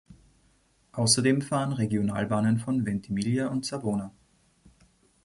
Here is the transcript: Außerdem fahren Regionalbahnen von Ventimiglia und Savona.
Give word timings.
Außerdem 0.93 1.43
fahren 1.43 1.73
Regionalbahnen 1.73 2.57
von 2.57 2.87
Ventimiglia 2.87 3.49
und 3.49 3.67
Savona. 3.67 4.11